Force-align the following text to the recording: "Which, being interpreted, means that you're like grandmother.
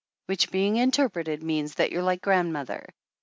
"Which, 0.25 0.49
being 0.49 0.77
interpreted, 0.77 1.43
means 1.43 1.75
that 1.75 1.91
you're 1.91 2.01
like 2.01 2.23
grandmother. 2.23 2.89